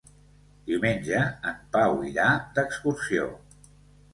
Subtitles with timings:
[0.69, 1.19] Diumenge
[1.51, 2.25] en Pau irà
[2.57, 3.29] d'excursió.